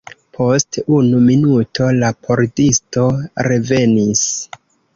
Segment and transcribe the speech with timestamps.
[0.35, 3.07] Post unu minuto la pordisto
[3.51, 4.27] revenis.